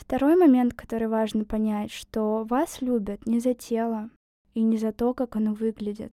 Второй 0.00 0.34
момент, 0.34 0.74
который 0.74 1.08
важно 1.08 1.44
понять, 1.44 1.92
что 1.92 2.44
вас 2.44 2.80
любят 2.80 3.26
не 3.26 3.38
за 3.38 3.54
тело 3.54 4.10
и 4.54 4.62
не 4.62 4.78
за 4.78 4.92
то, 4.92 5.14
как 5.14 5.36
оно 5.36 5.52
выглядит, 5.52 6.10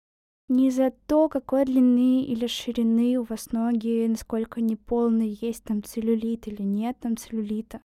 не 0.49 0.71
за 0.71 0.91
то, 1.07 1.29
какой 1.29 1.65
длины 1.65 2.23
или 2.23 2.47
ширины 2.47 3.17
у 3.17 3.23
вас 3.23 3.51
ноги, 3.51 4.07
насколько 4.07 4.59
они 4.59 4.75
полные, 4.75 5.37
есть 5.39 5.63
там 5.63 5.83
целлюлит 5.83 6.47
или 6.47 6.63
нет 6.63 6.97
там 6.99 7.15
целлюлита 7.15 7.81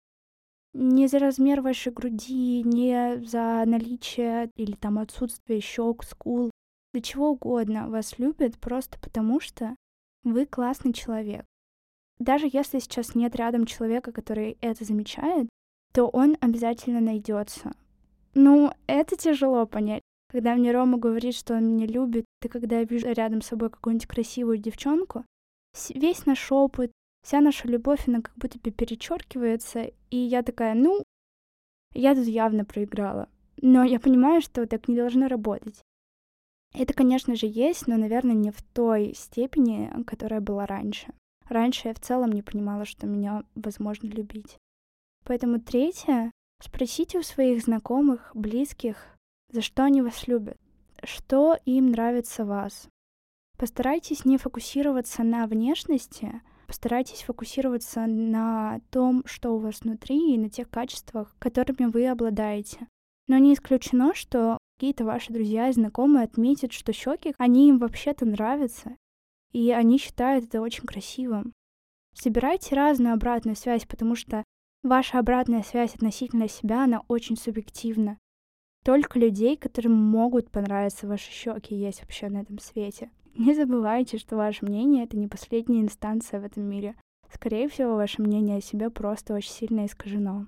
не 0.74 1.06
за 1.06 1.20
размер 1.20 1.60
вашей 1.60 1.92
груди, 1.92 2.62
не 2.64 3.22
за 3.24 3.62
наличие 3.64 4.50
или 4.56 4.74
там 4.74 4.98
отсутствие 4.98 5.60
щек, 5.60 6.02
скул, 6.02 6.50
для 6.92 7.00
чего 7.00 7.30
угодно. 7.30 7.88
Вас 7.88 8.18
любят 8.18 8.58
просто 8.58 8.98
потому, 8.98 9.40
что 9.40 9.76
вы 10.24 10.46
классный 10.46 10.92
человек. 10.92 11.46
Даже 12.18 12.48
если 12.52 12.80
сейчас 12.80 13.14
нет 13.14 13.36
рядом 13.36 13.66
человека, 13.66 14.12
который 14.12 14.58
это 14.60 14.84
замечает, 14.84 15.48
то 15.94 16.08
он 16.08 16.36
обязательно 16.40 17.00
найдется. 17.00 17.72
Ну, 18.34 18.72
это 18.88 19.16
тяжело 19.16 19.64
понять. 19.64 20.02
Когда 20.28 20.56
мне 20.56 20.72
Рома 20.72 20.98
говорит, 20.98 21.36
что 21.36 21.54
он 21.54 21.76
меня 21.76 21.86
любит, 21.86 22.24
и 22.42 22.48
когда 22.48 22.80
я 22.80 22.84
вижу 22.84 23.12
рядом 23.12 23.40
с 23.40 23.46
собой 23.46 23.70
какую-нибудь 23.70 24.08
красивую 24.08 24.58
девчонку, 24.58 25.24
весь 25.94 26.26
наш 26.26 26.50
опыт, 26.50 26.90
вся 27.22 27.40
наша 27.40 27.68
любовь, 27.68 28.08
она 28.08 28.20
как 28.20 28.34
будто 28.34 28.58
бы 28.58 28.72
перечеркивается, 28.72 29.92
и 30.10 30.16
я 30.16 30.42
такая, 30.42 30.74
ну, 30.74 31.04
я 31.92 32.16
тут 32.16 32.26
явно 32.26 32.64
проиграла. 32.64 33.28
Но 33.62 33.84
я 33.84 34.00
понимаю, 34.00 34.42
что 34.42 34.66
так 34.66 34.88
не 34.88 34.96
должно 34.96 35.28
работать. 35.28 35.80
Это, 36.72 36.92
конечно 36.92 37.36
же, 37.36 37.46
есть, 37.46 37.86
но, 37.86 37.96
наверное, 37.96 38.34
не 38.34 38.50
в 38.50 38.60
той 38.62 39.14
степени, 39.14 39.92
которая 40.04 40.40
была 40.40 40.66
раньше. 40.66 41.14
Раньше 41.48 41.86
я 41.86 41.94
в 41.94 42.00
целом 42.00 42.32
не 42.32 42.42
понимала, 42.42 42.84
что 42.84 43.06
меня 43.06 43.44
возможно 43.54 44.08
любить. 44.08 44.58
Поэтому 45.24 45.60
третье, 45.60 46.30
спросите 46.62 47.18
у 47.18 47.22
своих 47.22 47.62
знакомых, 47.62 48.30
близких, 48.34 48.96
за 49.50 49.62
что 49.62 49.84
они 49.84 50.02
вас 50.02 50.26
любят, 50.28 50.58
что 51.02 51.58
им 51.64 51.90
нравится 51.90 52.44
вас. 52.44 52.88
Постарайтесь 53.58 54.24
не 54.24 54.36
фокусироваться 54.38 55.22
на 55.22 55.46
внешности, 55.46 56.42
Постарайтесь 56.66 57.22
фокусироваться 57.22 58.06
на 58.06 58.80
том, 58.90 59.22
что 59.26 59.54
у 59.54 59.58
вас 59.58 59.80
внутри, 59.80 60.34
и 60.34 60.38
на 60.38 60.48
тех 60.48 60.70
качествах, 60.70 61.34
которыми 61.38 61.90
вы 61.90 62.06
обладаете. 62.08 62.88
Но 63.28 63.38
не 63.38 63.54
исключено, 63.54 64.14
что 64.14 64.58
какие-то 64.76 65.04
ваши 65.04 65.32
друзья 65.32 65.68
и 65.68 65.72
знакомые 65.72 66.24
отметят, 66.24 66.72
что 66.72 66.92
щеки, 66.92 67.34
они 67.38 67.68
им 67.68 67.78
вообще-то 67.78 68.26
нравятся, 68.26 68.96
и 69.52 69.70
они 69.70 69.98
считают 69.98 70.46
это 70.46 70.60
очень 70.60 70.84
красивым. 70.84 71.52
Собирайте 72.14 72.74
разную 72.74 73.14
обратную 73.14 73.56
связь, 73.56 73.86
потому 73.86 74.14
что 74.14 74.43
ваша 74.84 75.18
обратная 75.18 75.62
связь 75.62 75.94
относительно 75.94 76.48
себя, 76.48 76.84
она 76.84 77.02
очень 77.08 77.36
субъективна. 77.36 78.18
Только 78.84 79.18
людей, 79.18 79.56
которым 79.56 79.94
могут 79.94 80.50
понравиться 80.50 81.08
ваши 81.08 81.30
щеки, 81.32 81.74
есть 81.74 82.02
вообще 82.02 82.28
на 82.28 82.42
этом 82.42 82.58
свете. 82.58 83.10
Не 83.34 83.54
забывайте, 83.54 84.18
что 84.18 84.36
ваше 84.36 84.64
мнение— 84.64 85.04
это 85.06 85.16
не 85.16 85.26
последняя 85.26 85.80
инстанция 85.80 86.40
в 86.40 86.44
этом 86.44 86.64
мире. 86.64 86.94
Скорее 87.32 87.68
всего, 87.68 87.96
ваше 87.96 88.22
мнение 88.22 88.58
о 88.58 88.60
себе 88.60 88.90
просто 88.90 89.34
очень 89.34 89.50
сильно 89.50 89.86
искажено. 89.86 90.46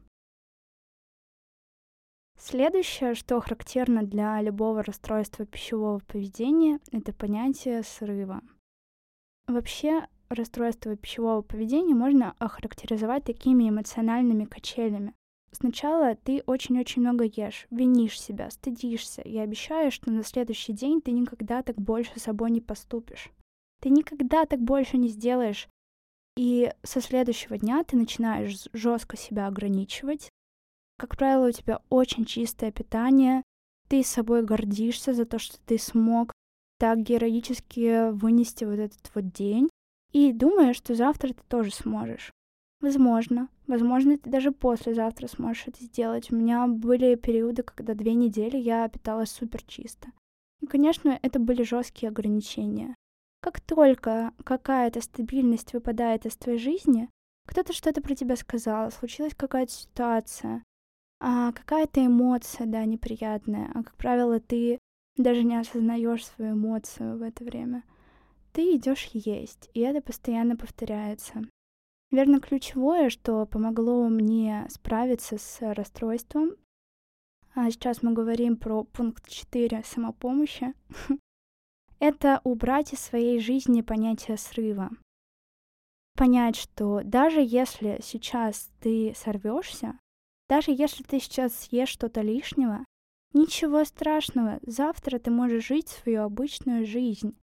Следующее, 2.38 3.14
что 3.14 3.40
характерно 3.40 4.02
для 4.02 4.40
любого 4.43 4.83
расстройства 4.83 5.47
пищевого 5.47 6.00
поведения, 6.00 6.78
это 6.93 7.14
понятие 7.14 7.83
срыва. 7.83 8.43
Вообще, 9.49 10.07
расстройство 10.28 10.97
пищевого 10.97 11.42
поведения 11.42 11.95
можно 11.95 12.35
охарактеризовать 12.38 13.25
такими 13.25 13.68
эмоциональными 13.68 14.45
качелями. 14.45 15.14
Сначала 15.52 16.14
ты 16.16 16.42
очень-очень 16.47 17.00
много 17.00 17.25
ешь, 17.25 17.66
винишь 17.71 18.21
себя, 18.21 18.50
стыдишься 18.50 19.23
и 19.23 19.38
обещаешь, 19.38 19.95
что 19.95 20.11
на 20.11 20.23
следующий 20.23 20.73
день 20.73 21.00
ты 21.00 21.12
никогда 21.12 21.62
так 21.62 21.76
больше 21.76 22.21
собой 22.21 22.50
не 22.50 22.61
поступишь. 22.61 23.30
Ты 23.80 23.90
никогда 23.90 24.45
так 24.45 24.61
больше 24.61 24.99
не 24.99 25.09
сделаешь. 25.09 25.68
И 26.37 26.71
со 26.83 27.00
следующего 27.00 27.56
дня 27.56 27.83
ты 27.85 27.97
начинаешь 27.97 28.68
жестко 28.73 29.16
себя 29.16 29.47
ограничивать. 29.47 30.28
Как 30.99 31.16
правило, 31.16 31.49
у 31.49 31.52
тебя 31.52 31.80
очень 31.88 32.26
чистое 32.26 32.71
питание, 32.71 33.42
ты 33.88 34.02
с 34.02 34.09
собой 34.09 34.45
гордишься 34.45 35.14
за 35.14 35.25
то, 35.25 35.38
что 35.38 35.59
ты 35.64 35.78
смог 35.78 36.33
так 36.78 37.02
героически 37.02 38.11
вынести 38.11 38.64
вот 38.64 38.78
этот 38.78 39.11
вот 39.14 39.33
день, 39.33 39.71
и 40.16 40.32
думаешь, 40.32 40.76
что 40.76 40.94
завтра 40.94 41.35
ты 41.35 41.42
тоже 41.46 41.70
сможешь. 41.75 42.32
Возможно. 42.80 43.50
Возможно, 43.66 44.16
ты 44.16 44.30
даже 44.30 44.50
послезавтра 44.50 45.26
сможешь 45.26 45.68
это 45.68 45.85
сделать. 45.85 46.32
У 46.32 46.37
меня 46.37 46.66
были 46.66 47.16
периоды, 47.16 47.62
когда 47.62 47.92
две 47.92 48.14
недели 48.14 48.56
я 48.56 48.88
питалась 48.88 49.30
супер 49.30 49.62
чисто. 49.64 50.08
И, 50.62 50.66
конечно, 50.66 51.18
это 51.20 51.38
были 51.38 51.62
жесткие 51.62 52.08
ограничения. 52.08 52.94
Как 53.42 53.61
только 53.61 54.32
какая-то 54.42 55.02
стабильность 55.02 55.75
выпадает 55.75 56.25
из 56.25 56.35
твоей 56.38 56.58
жизни, 56.58 57.11
кто-то 57.46 57.75
что-то 57.75 58.00
про 58.00 58.14
тебя 58.14 58.37
сказал, 58.37 58.90
случилась 58.90 59.35
какая-то 59.35 59.73
ситуация, 59.73 60.62
а 61.20 61.52
какая-то 61.52 62.04
эмоция, 62.04 62.66
да, 62.66 62.87
неприятная, 62.87 63.70
а, 63.75 63.82
как 63.82 63.94
правило, 63.96 64.40
ты 64.40 64.78
даже 65.18 65.44
не 65.44 65.61
осознаешь 65.61 66.26
свою 66.26 66.54
эмоцию 66.54 67.18
в 67.18 67.23
это 67.23 67.44
время. 67.44 67.82
Ты 68.56 68.75
идешь 68.76 69.10
есть, 69.12 69.68
и 69.75 69.80
это 69.80 70.00
постоянно 70.00 70.56
повторяется. 70.56 71.42
Наверное, 72.10 72.40
ключевое, 72.40 73.10
что 73.10 73.44
помогло 73.44 74.08
мне 74.08 74.66
справиться 74.70 75.36
с 75.36 75.58
расстройством, 75.75 76.52
а 77.54 77.70
сейчас 77.70 78.02
мы 78.02 78.14
говорим 78.14 78.56
про 78.56 78.82
пункт 78.84 79.28
4 79.28 79.82
самопомощи, 79.84 80.72
это 81.98 82.40
убрать 82.44 82.94
из 82.94 83.00
своей 83.00 83.40
жизни 83.40 83.82
понятие 83.82 84.38
срыва. 84.38 84.88
Понять, 86.16 86.56
что 86.56 87.02
даже 87.04 87.42
если 87.42 88.00
сейчас 88.02 88.70
ты 88.80 89.12
сорвешься, 89.14 89.98
даже 90.48 90.70
если 90.70 91.02
ты 91.02 91.20
сейчас 91.20 91.54
съешь 91.54 91.90
что-то 91.90 92.22
лишнего, 92.22 92.86
ничего 93.34 93.84
страшного, 93.84 94.60
завтра 94.62 95.18
ты 95.18 95.30
можешь 95.30 95.66
жить 95.66 95.88
свою 95.88 96.22
обычную 96.22 96.86
жизнь. 96.86 97.36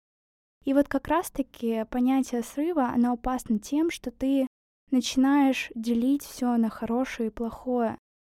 И 0.64 0.74
вот 0.74 0.88
как 0.88 1.08
раз-таки 1.08 1.84
понятие 1.90 2.42
срыва, 2.42 2.88
оно 2.88 3.12
опасно 3.12 3.58
тем, 3.58 3.90
что 3.90 4.10
ты 4.10 4.46
начинаешь 4.90 5.70
делить 5.74 6.22
все 6.22 6.56
на 6.56 6.68
хорошее 6.68 7.28
и 7.28 7.32
плохое. 7.32 7.96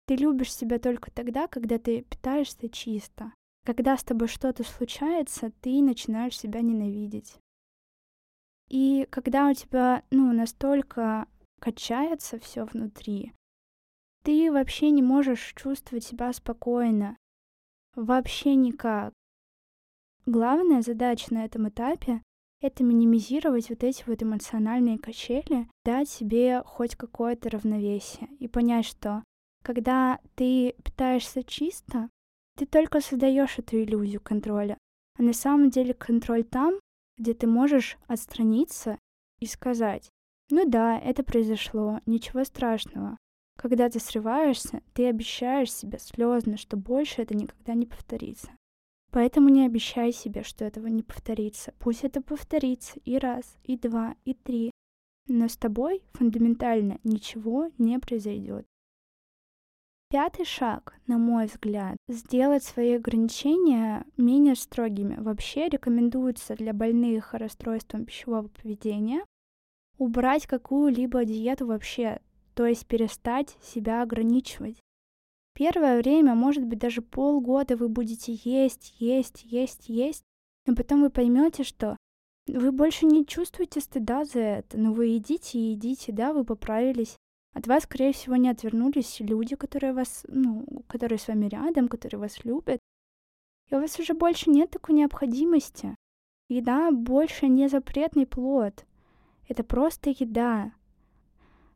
Ты 0.08 0.16
любишь 0.16 0.54
себя 0.54 0.78
только 0.80 1.12
тогда, 1.12 1.48
когда 1.48 1.80
ты 1.80 2.02
питаешься 2.02 2.70
чисто. 2.70 3.34
Когда 3.66 3.96
с 3.98 4.04
тобой 4.04 4.28
что-то 4.28 4.64
случается, 4.64 5.52
ты 5.62 5.82
начинаешь 5.82 6.38
себя 6.38 6.62
ненавидеть. 6.62 7.40
И 8.70 9.08
когда 9.10 9.50
у 9.50 9.54
тебя, 9.54 10.04
ну, 10.12 10.32
настолько 10.32 11.28
качается 11.60 12.40
все 12.40 12.66
внутри, 12.66 13.34
ты 14.24 14.52
вообще 14.52 14.92
не 14.92 15.02
можешь 15.02 15.54
чувствовать 15.56 16.04
себя 16.04 16.32
спокойно. 16.34 17.18
Вообще 17.96 18.56
никак. 18.56 19.14
Главная 20.26 20.82
задача 20.82 21.34
на 21.34 21.46
этом 21.46 21.68
этапе— 21.70 22.22
это 22.62 22.84
минимизировать 22.84 23.70
вот 23.70 23.84
эти 23.84 24.04
вот 24.06 24.22
эмоциональные 24.22 25.00
качели, 25.00 25.68
дать 25.84 26.10
себе 26.10 26.62
хоть 26.66 26.96
какое-то 26.96 27.50
равновесие 27.50 28.28
и 28.40 28.48
понять, 28.48 28.86
что 28.86 29.24
когда 29.64 30.20
ты 30.36 30.76
питаешься 30.84 31.44
чисто, 31.44 32.10
ты 32.58 32.66
только 32.66 33.02
создаешь 33.02 33.58
эту 33.58 33.82
иллюзию 33.82 34.22
контроля. 34.22 34.78
А 35.18 35.24
на 35.24 35.34
самом 35.34 35.70
деле 35.70 35.94
контроль 35.94 36.44
там, 36.44 36.80
где 37.18 37.34
ты 37.34 37.48
можешь 37.48 37.98
отстраниться 38.08 39.00
и 39.40 39.46
сказать, 39.46 40.10
ну 40.50 40.70
да, 40.70 41.00
это 41.00 41.24
произошло, 41.24 42.00
ничего 42.06 42.44
страшного. 42.44 43.18
Когда 43.58 43.90
ты 43.90 44.00
срываешься, 44.00 44.82
ты 44.94 45.08
обещаешь 45.08 45.74
себе 45.74 45.98
слезно, 46.00 46.58
что 46.58 46.78
больше 46.78 47.22
это 47.22 47.36
никогда 47.36 47.74
не 47.74 47.86
повторится. 47.86 48.52
Поэтому 49.12 49.50
не 49.50 49.66
обещай 49.66 50.14
себе, 50.14 50.44
что 50.44 50.64
этого 50.64 50.88
не 50.88 51.04
повторится. 51.04 51.74
Пусть 51.80 52.04
это 52.04 52.22
повторится 52.22 53.00
и 53.04 53.18
раз, 53.18 53.58
и 53.64 53.78
два, 53.78 54.16
и 54.24 54.34
три. 54.34 54.72
Но 55.28 55.48
с 55.48 55.58
тобой 55.58 56.02
фундаментально 56.14 57.00
ничего 57.04 57.70
не 57.78 58.00
произойдет. 58.00 58.66
Пятый 60.10 60.46
шаг, 60.46 60.96
на 61.08 61.18
мой 61.18 61.46
взгляд, 61.46 61.96
сделать 62.10 62.64
свои 62.64 62.96
ограничения 62.96 64.06
менее 64.18 64.56
строгими. 64.56 65.16
Вообще 65.16 65.70
рекомендуется 65.70 66.56
для 66.56 66.74
больных 66.74 67.34
расстройством 67.34 68.06
пищевого 68.06 68.50
поведения 68.50 69.24
убрать 69.98 70.48
какую-либо 70.48 71.24
диету 71.26 71.68
вообще, 71.68 72.20
то 72.56 72.66
есть 72.66 72.88
перестать 72.88 73.56
себя 73.62 74.02
ограничивать. 74.02 74.78
Первое 75.54 75.98
время, 75.98 76.34
может 76.34 76.66
быть, 76.66 76.80
даже 76.80 77.02
полгода 77.02 77.76
вы 77.76 77.90
будете 77.90 78.34
есть, 78.44 78.96
есть, 79.00 79.44
есть, 79.44 79.90
есть, 79.90 80.24
но 80.66 80.76
потом 80.76 81.02
вы 81.02 81.10
поймете, 81.10 81.64
что 81.64 81.98
вы 82.48 82.72
больше 82.72 83.06
не 83.06 83.26
чувствуете 83.26 83.82
стыда 83.82 84.26
за 84.26 84.40
это, 84.40 84.78
но 84.78 84.94
вы 84.94 85.08
едите 85.08 85.60
и 85.60 85.72
едите, 85.72 86.12
да, 86.12 86.34
вы 86.34 86.44
поправились. 86.44 87.18
От 87.54 87.68
вас, 87.68 87.84
скорее 87.84 88.14
всего, 88.14 88.38
не 88.38 88.50
отвернулись 88.50 89.20
люди, 89.20 89.56
которые 89.56 89.94
вас, 89.94 90.24
ну, 90.28 90.66
которые 90.88 91.20
с 91.20 91.28
вами 91.28 91.48
рядом, 91.48 91.90
которые 91.90 92.22
вас 92.22 92.46
любят. 92.46 92.80
И 93.70 93.76
у 93.76 93.80
вас 93.80 94.00
уже 94.00 94.14
больше 94.14 94.50
нет 94.50 94.70
такой 94.70 94.96
необходимости. 94.96 95.96
Еда 96.48 96.92
больше 96.92 97.48
не 97.48 97.68
запретный 97.68 98.26
плод. 98.26 98.86
Это 99.48 99.64
просто 99.64 100.10
еда. 100.10 100.72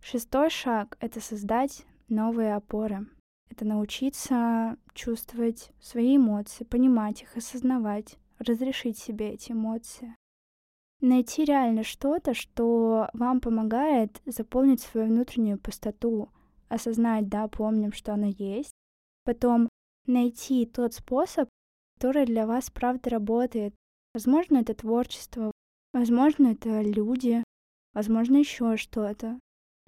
Шестой 0.01 0.49
шаг— 0.49 0.97
это 0.99 1.19
создать 1.19 1.85
новые 2.07 2.55
опоры. 2.55 3.07
Это 3.49 3.65
научиться 3.65 4.77
чувствовать 4.93 5.71
свои 5.79 6.17
эмоции, 6.17 6.63
понимать 6.63 7.21
их, 7.21 7.35
осознавать, 7.37 8.17
разрешить 8.39 8.97
себе 8.97 9.31
эти 9.33 9.51
эмоции 9.51 10.15
найти 11.01 11.45
реально 11.45 11.83
что-то, 11.83 12.33
что 12.33 13.09
вам 13.13 13.39
помогает 13.39 14.21
заполнить 14.25 14.81
свою 14.81 15.07
внутреннюю 15.07 15.59
пустоту, 15.59 16.29
осознать, 16.67 17.27
да, 17.29 17.47
помним, 17.47 17.93
что 17.93 18.13
она 18.13 18.27
есть, 18.27 18.71
потом 19.23 19.69
найти 20.07 20.65
тот 20.65 20.93
способ, 20.93 21.49
который 21.97 22.25
для 22.25 22.45
вас 22.45 22.69
правда 22.69 23.09
работает. 23.09 23.73
Возможно, 24.13 24.57
это 24.57 24.73
творчество, 24.73 25.51
возможно, 25.93 26.47
это 26.47 26.81
люди, 26.81 27.43
возможно, 27.93 28.37
еще 28.37 28.77
что-то. 28.77 29.39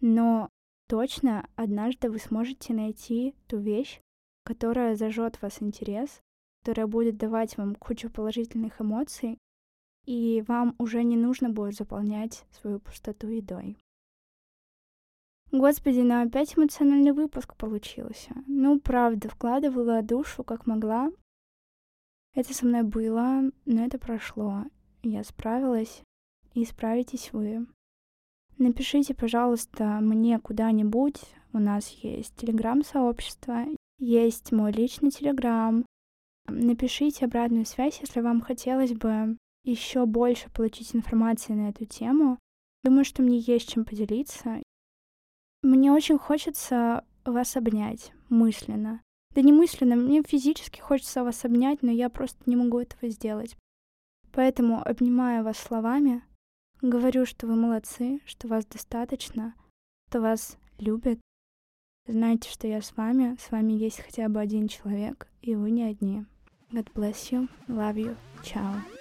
Но 0.02 0.50
точно 0.88 1.48
однажды 1.56 2.10
вы 2.10 2.20
сможете 2.20 2.74
найти 2.74 3.36
ту 3.48 3.58
вещь, 3.58 4.02
которая 4.44 4.96
зажжет 4.96 5.42
вас 5.42 5.62
интерес, 5.62 6.22
которая 6.62 6.88
будет 6.88 7.18
давать 7.18 7.58
вам 7.58 7.76
кучу 7.76 8.10
положительных 8.10 8.82
эмоций, 8.82 9.38
и 10.06 10.44
вам 10.48 10.76
уже 10.80 11.04
не 11.04 11.18
нужно 11.18 11.50
будет 11.50 11.76
заполнять 11.76 12.46
свою 12.52 12.80
пустоту 12.80 13.28
едой. 13.28 13.78
Господи, 15.52 16.00
ну 16.00 16.22
опять 16.22 16.58
эмоциональный 16.58 17.14
выпуск 17.14 17.56
получился. 17.56 18.34
Ну, 18.48 18.80
правда, 18.80 19.30
вкладывала 19.30 20.02
душу 20.02 20.44
как 20.44 20.66
могла. 20.66 21.10
Это 22.34 22.54
со 22.54 22.66
мной 22.66 22.84
было, 22.84 23.44
но 23.66 23.86
это 23.86 23.98
прошло. 23.98 24.66
Я 25.04 25.24
справилась, 25.24 26.04
и 26.54 26.66
справитесь 26.66 27.32
вы. 27.32 27.66
Напишите, 28.58 29.14
пожалуйста, 29.14 30.00
мне 30.02 30.40
куда-нибудь. 30.40 31.22
У 31.54 31.60
нас 31.60 31.90
есть 31.90 32.36
телеграм-сообщество, 32.36 33.66
есть 34.00 34.52
мой 34.52 34.72
личный 34.72 35.12
телеграм. 35.12 35.86
Напишите 36.48 37.26
обратную 37.26 37.66
связь, 37.66 38.00
если 38.02 38.22
вам 38.22 38.42
хотелось 38.42 38.94
бы 38.94 39.38
еще 39.64 40.06
больше 40.06 40.50
получить 40.52 40.96
информации 40.96 41.54
на 41.54 41.70
эту 41.70 41.86
тему. 41.86 42.40
Думаю, 42.84 43.06
что 43.06 43.22
мне 43.22 43.38
есть 43.40 43.74
чем 43.74 43.86
поделиться. 43.86 44.62
Мне 45.62 45.92
очень 45.92 46.18
хочется 46.18 47.04
вас 47.26 47.58
обнять 47.58 48.14
мысленно. 48.30 49.02
Да 49.36 49.42
не 49.42 49.52
мысленно, 49.52 49.96
мне 49.96 50.24
физически 50.24 50.80
хочется 50.80 51.24
вас 51.24 51.46
обнять, 51.46 51.84
но 51.84 51.92
я 51.92 52.10
просто 52.10 52.38
не 52.46 52.56
могу 52.56 52.80
этого 52.80 53.10
сделать. 53.10 53.56
Поэтому 54.32 54.82
обнимаю 54.82 55.44
вас 55.44 55.58
словами, 55.58 56.24
говорю, 56.82 57.26
что 57.26 57.48
вы 57.48 57.56
молодцы, 57.56 58.22
что 58.26 58.48
вас 58.48 58.66
достаточно, 58.66 59.56
что 60.10 60.22
вас 60.22 60.58
любят. 60.80 61.20
Знайте, 62.08 62.50
что 62.50 62.68
я 62.68 62.82
с 62.82 62.96
вами, 62.96 63.36
с 63.40 63.52
вами 63.52 63.74
есть 63.74 64.00
хотя 64.00 64.30
бы 64.30 64.40
один 64.40 64.68
человек, 64.68 65.28
и 65.42 65.56
вы 65.56 65.72
не 65.72 65.84
одни. 65.84 66.26
God 66.72 66.92
bless 66.94 67.32
you, 67.32 67.50
love 67.68 67.96
you, 67.96 68.16
ciao. 68.44 68.97